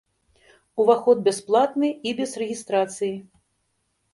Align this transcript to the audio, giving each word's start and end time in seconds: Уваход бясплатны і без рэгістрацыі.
Уваход 0.83 1.21
бясплатны 1.27 1.91
і 2.13 2.15
без 2.21 2.31
рэгістрацыі. 2.43 3.13